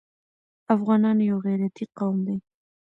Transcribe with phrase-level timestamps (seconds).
[0.75, 2.37] افغانان يو غيرتي قوم دی.